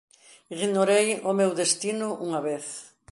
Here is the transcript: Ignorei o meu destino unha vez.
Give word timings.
Ignorei 0.61 1.07
o 1.29 1.31
meu 1.39 1.51
destino 1.61 2.07
unha 2.27 2.39
vez. 2.47 2.65